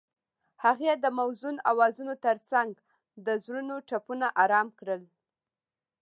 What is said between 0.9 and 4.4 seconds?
د موزون اوازونو ترڅنګ د زړونو ټپونه